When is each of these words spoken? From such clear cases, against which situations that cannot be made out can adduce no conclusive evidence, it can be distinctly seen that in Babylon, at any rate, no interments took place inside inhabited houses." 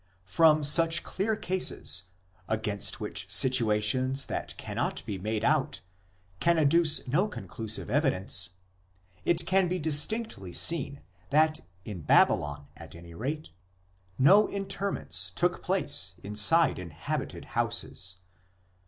From 0.25 0.63
such 0.63 1.03
clear 1.03 1.35
cases, 1.35 2.05
against 2.47 2.99
which 2.99 3.31
situations 3.31 4.25
that 4.25 4.57
cannot 4.57 5.05
be 5.05 5.19
made 5.19 5.43
out 5.43 5.81
can 6.39 6.57
adduce 6.57 7.07
no 7.07 7.27
conclusive 7.27 7.87
evidence, 7.87 8.49
it 9.25 9.45
can 9.45 9.67
be 9.67 9.77
distinctly 9.77 10.53
seen 10.53 11.03
that 11.29 11.59
in 11.85 12.01
Babylon, 12.01 12.65
at 12.75 12.95
any 12.95 13.13
rate, 13.13 13.51
no 14.17 14.49
interments 14.49 15.29
took 15.35 15.61
place 15.61 16.15
inside 16.23 16.79
inhabited 16.79 17.45
houses." 17.53 18.17